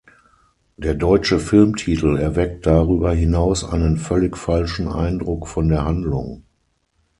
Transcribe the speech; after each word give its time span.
Der 0.77 0.95
deutsche 0.95 1.37
Filmtitel 1.37 2.17
erweckt 2.17 2.65
darüber 2.65 3.13
hinaus 3.13 3.63
einen 3.63 3.97
völlig 3.97 4.35
falschen 4.35 4.87
Eindruck 4.87 5.47
von 5.47 5.69
der 5.69 5.85
Handlung. 5.85 6.41